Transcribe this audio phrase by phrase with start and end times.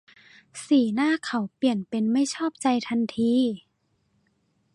[0.65, 3.33] สีหน้าเค้าเปลี่ยนเป็นไม่ชอบใจทันที